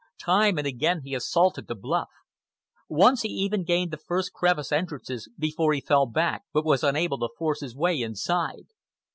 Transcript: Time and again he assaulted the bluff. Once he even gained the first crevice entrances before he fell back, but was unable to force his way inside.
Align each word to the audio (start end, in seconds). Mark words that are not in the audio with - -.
Time 0.19 0.57
and 0.57 0.65
again 0.65 1.01
he 1.03 1.13
assaulted 1.13 1.67
the 1.67 1.75
bluff. 1.75 2.09
Once 2.89 3.21
he 3.21 3.29
even 3.29 3.63
gained 3.63 3.91
the 3.91 3.99
first 3.99 4.33
crevice 4.33 4.71
entrances 4.71 5.29
before 5.37 5.73
he 5.73 5.79
fell 5.79 6.07
back, 6.07 6.41
but 6.51 6.65
was 6.65 6.83
unable 6.83 7.19
to 7.19 7.29
force 7.37 7.61
his 7.61 7.75
way 7.75 8.01
inside. 8.01 8.65